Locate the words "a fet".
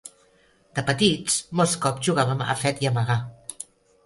2.55-2.83